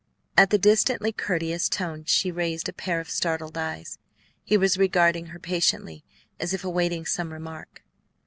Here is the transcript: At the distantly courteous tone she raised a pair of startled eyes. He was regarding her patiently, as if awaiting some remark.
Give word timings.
At 0.35 0.49
the 0.49 0.57
distantly 0.57 1.11
courteous 1.11 1.69
tone 1.69 2.05
she 2.05 2.31
raised 2.31 2.67
a 2.67 2.73
pair 2.73 2.99
of 2.99 3.07
startled 3.11 3.55
eyes. 3.55 3.99
He 4.43 4.57
was 4.57 4.75
regarding 4.75 5.27
her 5.27 5.37
patiently, 5.37 6.03
as 6.39 6.55
if 6.55 6.63
awaiting 6.63 7.05
some 7.05 7.31
remark. 7.31 7.83